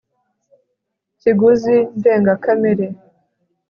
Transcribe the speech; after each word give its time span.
kiguzi 1.19 1.75
ndengakamere 1.99 2.87